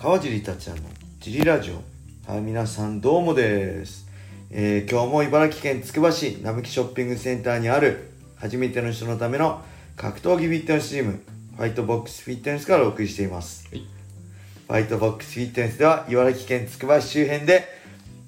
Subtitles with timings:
[0.00, 2.30] 川尻達也のジリラジオ。
[2.30, 4.06] はい皆さんどうもです、
[4.48, 9.60] えー今日も茨城県つくば市並木ショッピングセンターにある初めての人のための
[9.96, 11.20] 格闘技フィットネスチーム
[11.56, 13.80] ファイトボックスフィットネスからお送りしています、はい。
[14.68, 17.64] ファイトボックスフィットネスでは茨城県つくば市周辺で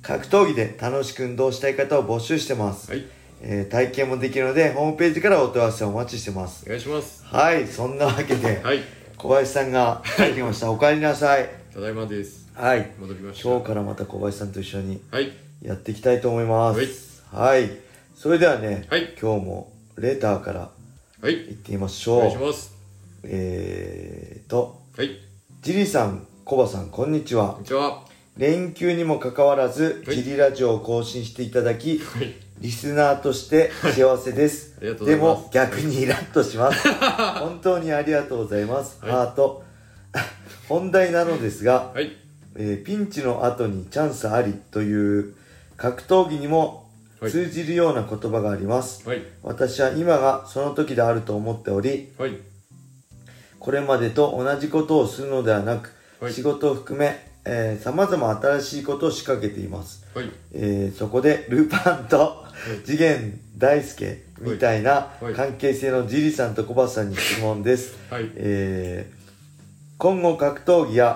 [0.00, 3.04] 格闘技で楽しく運動したい方を募集してます、はい。
[3.42, 6.64] えー体験もできるのでホームページからお問い合わせをお待ちしてます。
[6.64, 7.22] お願いします。
[7.26, 8.80] はいそんなわけで、はい。
[9.18, 12.50] 小林さんが帰ってきました、お帰りなさいただいまです。
[12.56, 12.90] はい。
[12.98, 13.48] 戻りました。
[13.48, 15.30] 今日からまた小林さんと一緒にはい。
[15.62, 17.22] やっていきたいと思います。
[17.32, 17.70] はい、
[18.16, 19.14] それではね、はい。
[19.20, 20.70] 今日もレターから
[21.22, 21.34] はい。
[21.36, 22.20] 行ってみましおょう。
[22.22, 22.74] 願いします。
[23.22, 25.20] えーとはい。
[25.62, 27.52] ジリさんコバさんこんにちは。
[27.52, 28.02] こんにちは。
[28.36, 30.16] 連休にもかかわらず、はい。
[30.16, 32.34] ジリラジオを更新していただきはい。
[32.58, 34.74] リスナーとして幸せです。
[34.78, 35.52] ありがとうございます。
[35.52, 36.88] でも逆にイラッとします。
[37.38, 39.12] 本当にありがとうございます、はい。
[39.12, 39.67] ハート
[40.68, 42.16] 本題なのですが、はい。
[42.56, 45.34] えーピンチの後にチャンスありという
[45.76, 46.88] 格闘技にも
[47.20, 47.32] はい。
[47.32, 49.22] 通じるような言葉があります、はい。
[49.42, 52.36] 私は今がその時であると思っておりはい。
[53.58, 56.32] これまでと同じことをするのではなく、はい。
[56.32, 60.30] 仕事を含め、えー、様々新しいことを仕掛けています、はい。
[60.52, 62.44] えーそこでルパンと
[62.84, 65.34] 次元大介みたいなはい。
[65.34, 68.30] 関係性のジリさんとコバさんに質問です、はい。
[68.36, 69.17] えー
[69.98, 71.06] 今後格闘技や、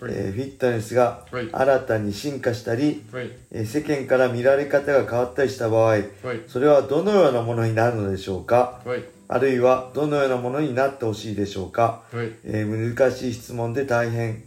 [0.00, 0.12] はい。
[0.14, 1.48] えーフィットネスがはい。
[1.52, 3.30] 新たに進化したり、はい。
[3.52, 6.02] えー世間から見られ方が変わったりした場合はい。
[6.48, 8.80] それはどのようなものになるのでしょうか？
[8.84, 9.04] はい。
[9.28, 12.32] あるいはどのようなものになってほしいでしょうか、はい。
[12.44, 14.42] えー難しい質問で大変。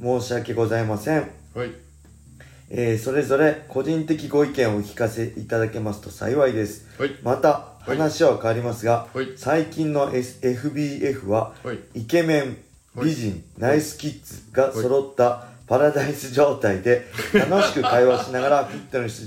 [0.00, 1.70] 申し訳ございません、はい。
[2.70, 6.86] えーそれぞれ個人的ご意見をお聞かせいただけますと幸いです。
[6.98, 7.10] はい。
[7.22, 9.32] また話は変わりますが、はい。
[9.36, 11.78] 最近の、S、FBF ははい。
[11.94, 12.56] イケメンはい
[12.94, 19.26] 美人、ナイスキッズが揃ったパラダイス状態で 楽しく会話しながらフィットネス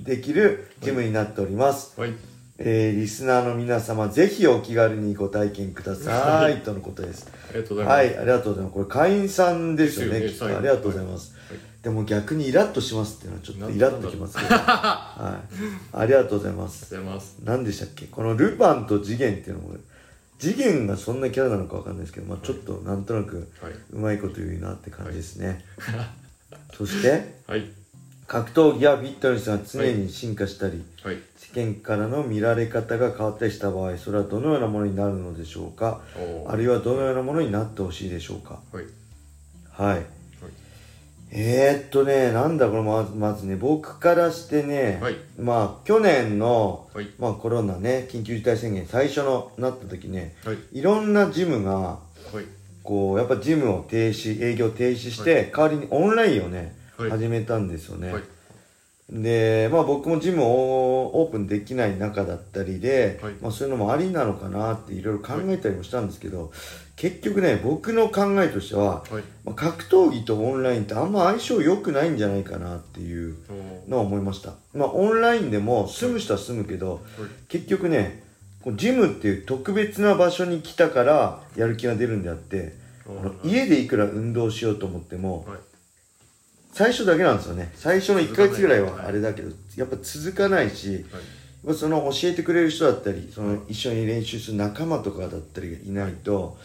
[0.00, 2.12] できるジムになっております、はい。
[2.58, 7.26] えーリスナーの皆様ぜひお気軽にご体験くださいとのことです。
[7.50, 7.96] ありがとうございます。
[7.96, 8.74] はいありがとうございます。
[8.74, 10.46] これ会員さんですよねきっと。
[10.46, 11.58] ありがとうございます、はい。
[11.82, 14.48] でも逆にイラッとしますっていうのはちょっとイラッときますけど。
[14.56, 15.56] はい。
[15.92, 16.86] ありがとうございます。
[16.94, 17.36] ありがとうございます。
[17.44, 18.06] 何でしたっけ？
[18.06, 19.74] このルパンと次元っていうのも
[20.38, 23.72] 次元がそんなキャラなのかわかんないですけど、まあ、ちょっとなんとなくはい。
[23.92, 25.64] うまいこと言うなって感じですね、
[26.74, 27.70] そして はい。
[28.26, 31.18] 格闘技やフィットネスが常に進化したり、はい。
[31.36, 36.00] 世間からの見られ方が変わったりした場合それはどのようなものになるのでしょうか？
[36.46, 38.60] あるいはどのようなものになってほしいでしょうか？
[38.72, 38.84] はい。
[39.70, 40.06] はい
[41.30, 45.16] えー、っとねなんだこれまずまずね僕からしてね、はい。
[45.38, 47.08] まあ去年の、はい。
[47.18, 50.58] まあ、コロナね緊急事態宣言最初のなった時ねはい。
[50.72, 51.98] いろんなジムがは
[52.40, 52.44] い。
[52.82, 57.10] こうやっぱジムを停止営業停止して、代わりにオンラインをね、はい。
[57.10, 58.22] 始めたんですよね、はい
[59.08, 63.34] でまあ僕もジムをオープンできない中だったりで、はい。
[63.34, 66.50] まあ、そういうのもありなのかなっていろいろ考えたりもしたんですけど、
[66.96, 69.22] 結局ね僕の考えとしては、はい。
[69.44, 73.36] まあ、格闘技とオンラインってあんま相性良くないんじゃないかなっていう
[73.86, 74.54] のは思いました。
[74.74, 77.00] まあオンラインでも住む人は住むけど、はい。
[77.48, 78.24] 結局ね
[78.74, 82.74] ジムっていう特別な場所に来たからやる気が出るんであって
[83.06, 85.58] あの家でいくら運動しようと思ってもはい
[86.76, 87.72] 最初だけなんですよね。
[87.74, 91.06] 最初の1ヶ月ぐらいはあれだけどやっぱ続かないし
[91.64, 91.74] はい。
[91.74, 96.58] その教えてくれる人だったりその一緒に練習する仲間とかだったりがいないと、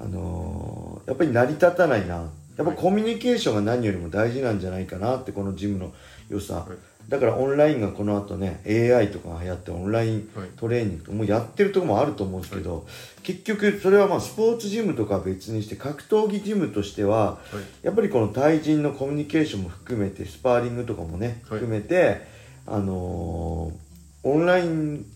[0.00, 2.30] あのーやっぱり成り立たないな。
[2.56, 5.92] やっぱコミュニケーションが何よりも大事なんじゃないかなってこのジムの
[6.28, 6.72] 良さ、い
[7.08, 10.48] だからオンラインがこの後ね AI とかが流行ってオンラインはい。
[10.56, 12.86] トレーニングともうやってるとこもあると思うんですけど、
[13.22, 17.38] 結局それはまあスポーツジムとかは別にして格闘技ジムとしてはは
[17.82, 17.86] い。
[17.86, 21.60] やっぱりこの対人のコミュニケーションも含めてスパーリングとかもねはい。
[21.60, 22.26] 含めて、
[22.66, 23.88] あのー
[24.24, 25.06] オンライン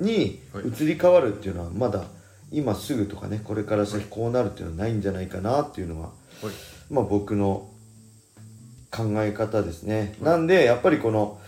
[0.00, 2.04] に移り変わるっていうのはまだ
[2.50, 6.14] 今すぐとかねこれから先こうなるっていうのはないんじゃないかなっていうのは、はい。
[6.90, 7.68] まあ僕の
[8.90, 11.38] 考え方ですね、なんでやっぱりこの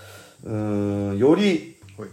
[0.44, 2.08] うーんよりはい。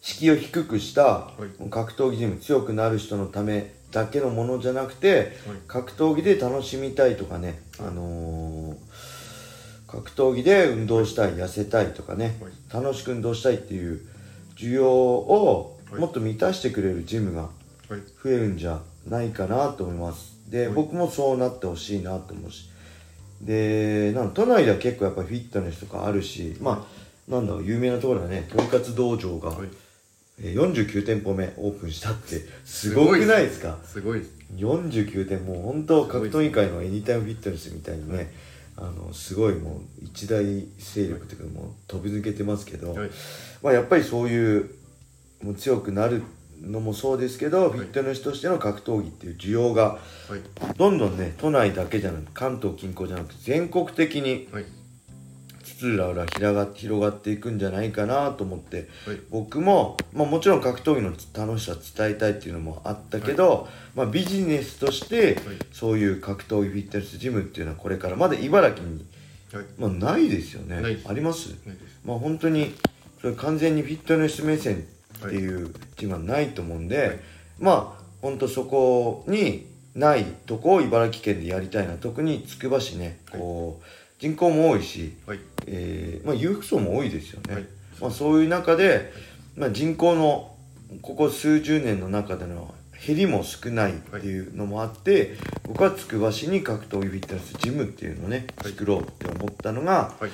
[0.00, 1.30] 敷居を低くした
[1.64, 1.70] い。
[1.70, 5.58] 格闘技ジム強くなる人のためだけのものじゃなくてはい。
[5.68, 8.76] 格闘技で楽しみたいとかね、あのー
[9.86, 12.48] 格闘技で運動したい痩せたいとかね、は
[12.80, 12.82] い。
[12.82, 14.00] 楽しく運動したいっていう
[14.56, 16.00] 需要をはい。
[16.00, 18.00] もっと満たしてくれるジムがはい。
[18.24, 20.38] 増えるんじゃないかなと思います。
[20.48, 20.74] で、はい。
[20.74, 22.70] 僕もそうなってほしいなと思うし
[23.42, 26.86] でなん都内では結構やっぱりフィットネスとかあるしま
[27.28, 28.48] あなんだろう有名なところはね。
[28.54, 29.68] とんかつ道場が、はい。
[30.40, 33.78] えー49店舗目オープンしたってすごくないですか？
[33.84, 34.32] すごいです。
[34.56, 38.32] 49店もう本当格闘技界のエニタイムフィットネスみたいにね、
[38.76, 40.44] あのすごいもう一大
[40.78, 43.10] 勢力というかもう飛び抜けてますけど、はい。
[43.62, 44.70] まあ、やっぱりそういう
[45.42, 46.22] もう強くなる
[46.62, 47.70] のもそうですけど、い。
[47.70, 49.98] フィットネスとしての格闘技っていう需要がは
[50.36, 50.76] い。
[50.76, 54.64] どんどんね都内だけじゃなく関東近郊じゃなくて全国的にはい。
[55.64, 59.20] 津々浦々広が広がっていくんじゃないかなと思ってはい。
[59.30, 61.12] 僕も、まあ、もちろん格闘技の
[61.46, 65.56] 楽しさ伝えたいっていうのもあったけど、まあ、ビジネスとしてはい。
[65.72, 69.04] そういう格闘技フィットネスジムっていうのはこれからまだ茨城に、
[69.52, 69.64] はい。
[69.78, 71.00] まあ、ないですよね。
[71.06, 71.54] あります。
[72.04, 72.74] まあ本当に
[73.20, 74.84] それ完全にフィットネス目線
[75.26, 77.18] っていうチームはないと思うんで、はい。
[77.58, 83.84] まあ本当そこにないとこを茨城県でやりたいな特につくば市ねこう
[84.18, 85.40] 人口も多いし、はい。
[85.66, 87.66] えーまあ、裕福層も多いですよね、はい。
[88.00, 89.12] まあ、そういう中で、
[89.56, 90.54] まあ、人口の
[91.02, 95.36] ここ数十年の中での減りも少ないっていうのもあって、
[95.66, 98.72] 僕はつくば市に格闘技フィットネスジムっていうのをねはい。
[98.72, 100.30] 作ろうって思ったのが、はい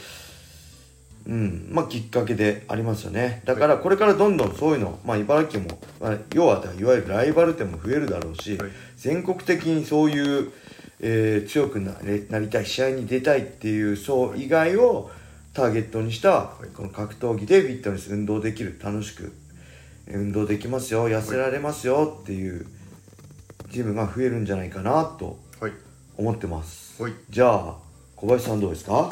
[1.28, 3.42] うん、まあきっかけでありますよね。
[3.44, 8.70] だからこれからどんどんそういうの、まあ、茨城も、まあ、要はいわゆるライバル店も増えるだろうし、はい。
[8.96, 10.50] 全国的にそういう、
[11.00, 15.10] えー強くなれなりたい試合に出たいっていう層以外を
[15.52, 16.66] ターゲットにしたい。
[16.74, 19.32] この格闘技でフィットネス運動できる楽しく
[20.06, 22.66] えー運動できますよ痩せられますよっていう
[23.70, 25.72] ジムが増えるんじゃないかなとはい。
[26.16, 27.02] 思ってます。
[27.02, 27.12] はい。
[27.28, 27.74] じゃあ
[28.16, 29.10] 小林さんどうですか？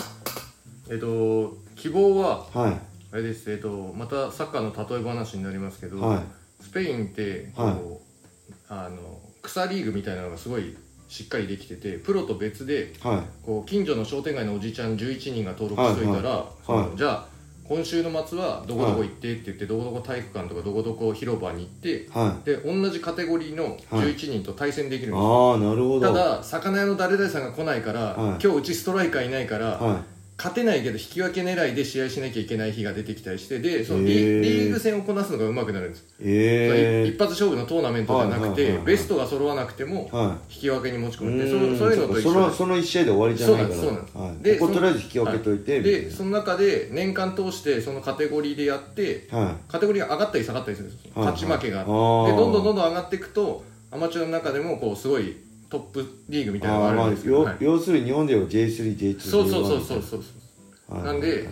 [0.91, 2.81] えっと希望ははい。
[3.13, 6.21] あれですえっとまたサッカーの例え話になりますけど、はい。
[6.61, 8.87] スペインってこう、はい。
[8.87, 10.77] あの草リーグみたいなのがすごい
[11.09, 13.21] しっかりできててプロと別ではい。
[13.45, 17.37] こう近所の商店街のおじちゃん11人が登録しといたら、はいはいじゃあ
[17.69, 22.47] 今週の末はどこどこ行ってって言って、どこどこ体育館とかどこどこ広場に行ってはい。
[22.47, 26.07] で同じカテゴリーの11人と対戦できるんですよ、ああなるほど。
[26.07, 28.41] ただ魚屋の誰々さんが来ないから、はい。
[28.41, 34.71] 今日うちストライカーいないから、はい勝てないけど引き分け狙いで試合しなきゃいけない日が出てきたりしてでそのリ,、へー。
[34.71, 43.75] グ戦をこなすのが上手くなるんです、ええ一発勝負のトーナメントじゃなくて、ベストが揃わなくてもは引き分けに持ちい込んでそそういうのと一そ緒でのその一試合で終わりじゃないから。
[43.75, 49.29] そうなんですとりあえず引き分けといてでその中で年間通してそのカテゴリーでやって
[49.69, 51.91] カテゴリーが上がったり下がったりするんです勝ち負けがあって。
[51.91, 52.27] あー。
[52.31, 55.37] でどんどんどんどん上がっていくとアマチュアの中でもこうすごい
[55.69, 57.57] トップリーグみたいなのがあるんですけど、要はい。
[57.61, 61.05] 要するに日本では J3、J2 そうそうそうそうそうはい。
[61.05, 61.49] なんで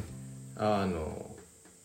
[0.57, 1.31] あの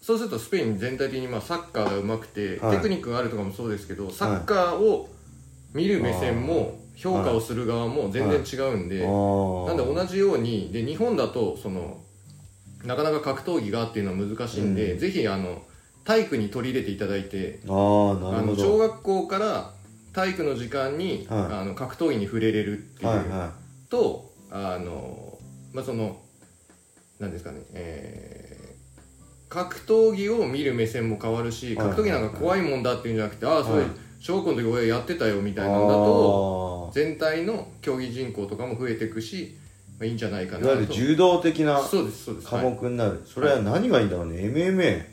[0.02, 2.78] そうするとスペイン全体的にまあサッカーが上手くて、はい。
[2.78, 5.10] テクニックがあるとかもそうですけどサッカーを
[5.74, 9.68] 見る目線も評価をする側も全然違うんで、あー。
[9.68, 12.02] なんで同じようにで日本だとその
[12.84, 15.00] なかなか格闘技がっていうのは難しいんで、うん。
[15.00, 15.62] ぜひあの
[16.06, 18.64] 体育に取り入れていただいてあのるほど。
[18.64, 19.74] 小学校から
[20.14, 21.54] 体育の時間に、はい。
[21.62, 23.52] あの格闘技に触れれるっていう、はいは
[23.90, 25.38] とあの
[25.74, 26.20] まあその
[27.20, 28.60] なんですかねえー
[29.50, 33.88] 格闘技を見る目線も変わるしはい格闘技なんか怖いもんだっていうんじゃなくて、ああそうはい。
[34.20, 39.56] 小学校の時俺やってたよみいたいなんだとあ全体の競技人口とかも増えていくし、
[39.98, 42.48] まあ、いいんじゃないかーないとわゆる柔道的なそうですそうです。
[42.48, 43.24] 科はい目になる。
[43.26, 44.36] それは何がいいんだろうね。
[44.40, 45.04] MMA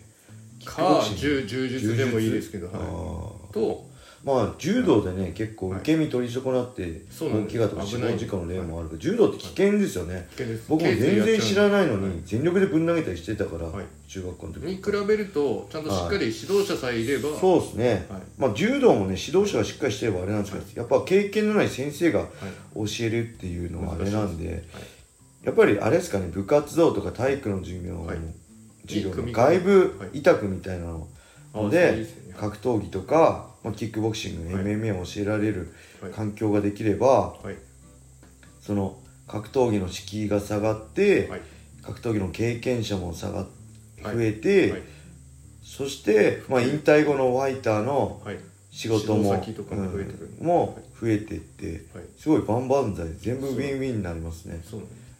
[0.58, 3.50] キックボか柔柔術でもいいですけど、あはー。
[3.50, 3.86] い、と
[4.26, 10.26] まあ柔道でね結構受け身取り損なって大怪我とか死亡事故の例もあるから柔道って危険ですよね。
[10.30, 12.10] 危険です僕も全然知らないのはい。
[12.10, 13.84] に全力でぶん投げたりしてたからはい。
[14.08, 14.62] 中学校の時。
[14.64, 18.06] に比べるとちゃんとしっかり指導者さえいれば、そうですね。
[18.10, 18.22] はい。
[18.36, 22.28] まあ柔道もね指導者がしっかりしてればあれなんですけどやっぱ経験のない先生がはい。
[22.74, 24.62] 教えるっていうのはあれなんではい。
[25.44, 28.18] やっぱりあれですかね部活動とか体育の授業のはい。
[28.88, 30.18] 授業の外部はい。
[30.18, 30.86] 委託みたいな
[31.54, 32.04] ので
[32.36, 34.64] 格闘技とか、まあ、キックボクシング、はい。
[34.64, 36.12] MMA を教えられるはい。
[36.12, 37.56] 環境ができればはい。
[38.60, 38.96] その
[39.26, 41.40] 格闘技の敷居が下がって、はい。
[41.82, 43.42] 格闘技の経験者も下が
[44.02, 44.82] 増えて、はい。
[45.64, 48.38] そして、まあ、引退後のファイターのはい。
[48.70, 52.04] 仕事もうんも増えていってはい。
[52.18, 54.62] すごい万々歳全部ウィンウィンになりますね。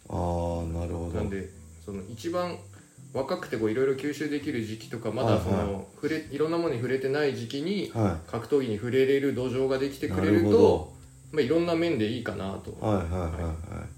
[0.09, 0.15] ああ
[0.71, 1.15] なるほど。
[1.15, 1.49] なんで
[1.83, 2.55] その一番
[3.13, 5.43] 若くてこういろいろ吸収できる時期とかまはいはい。
[5.43, 10.97] だその、触れいろんなものに触れてない時期には格闘技に触れれる土壌ができてくれなると
[11.31, 12.71] まあ、いろんな面でいいかなと。
[12.81, 13.27] いはいはいは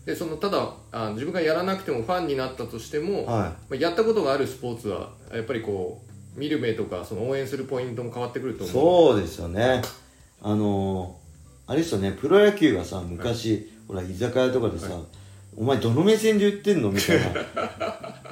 [0.04, 0.06] い。
[0.06, 3.40] でそのただあ自分がやらなくてもファンになったとしても、はい。
[3.42, 6.02] はいまあ、やったことがあるスポーツはやっぱりこ
[6.36, 8.74] う見る目とかその応援するポイントも変わってくると思う。
[8.74, 9.82] そうですよね。
[10.42, 12.14] あのー、あれですよね。
[12.14, 14.90] プロ野球がさ昔、ほら居酒屋とかでさ、
[15.56, 16.90] お前どの目線で言ってんの？
[16.90, 17.26] みたいな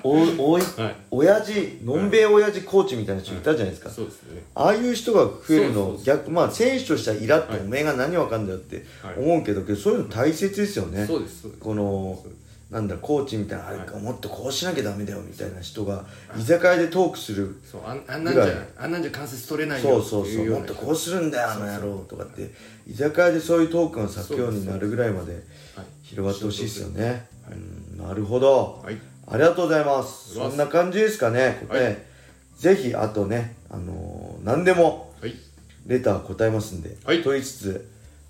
[0.08, 0.96] おおいはい。
[1.12, 4.44] 親父のんべえ親父コーチみたいな人いたじゃないですか、そうですね。
[4.56, 7.62] ああいう人が増えるの逆まあ選手としてはイラって、はい。
[7.62, 9.16] おめえが何わかんだよってはい。
[9.20, 11.06] 思うけど、けどそういうの大切ですよね。
[11.06, 12.24] そうですこの
[12.70, 14.02] なんだコーチみたいな、はい。
[14.02, 16.06] もっとこうしなきゃダメだよみたいな人が
[16.38, 18.46] 居酒屋でトークするそうあんあんなんじゃ
[18.78, 22.52] あんなんじゃ関節取れないよそうそうそうもっとこうするんだよあの野郎とかって。
[22.86, 25.40] 居酒屋でそういうトークが咲くようになるぐらいまでは
[25.84, 25.86] い。
[26.04, 28.98] 広がってほしいですよね、うん、なるほど、はい
[29.30, 30.36] ありがとうございます。
[30.36, 31.82] そんな感じですかね、はい。
[31.82, 32.08] ね。
[32.56, 35.36] ぜひあとねあのー何でもはい。
[35.86, 37.22] レター答えますんで、はい。
[37.22, 37.90] と言いつつ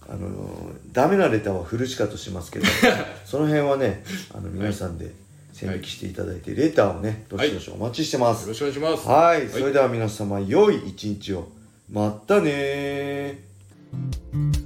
[0.10, 2.66] あのーダメなレターはフルシカとしますけど
[3.25, 5.12] その辺はねあの皆さんで
[5.54, 8.44] 線引きしていただいて、レターをねどしどしお待ちしてます。
[8.44, 9.08] よろしくお願いします。
[9.08, 11.48] はい、それでは皆様良い一日を。
[11.89, 14.56] またねー